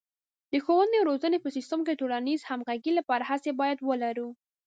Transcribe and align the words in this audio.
د 0.51 0.53
ښوونې 0.63 0.95
او 0.99 1.07
روزنې 1.09 1.37
په 1.41 1.49
سیستم 1.55 1.79
کې 1.85 1.93
د 1.93 1.99
ټولنیزې 2.01 2.47
همغږۍ 2.51 2.91
لپاره 2.99 3.23
هڅې 3.31 3.51
باید 3.59 3.79
ولرو. 3.89 4.27